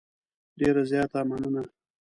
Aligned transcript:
ډېره 0.59 0.81
زیاته 0.91 1.19
مننه. 1.29 1.63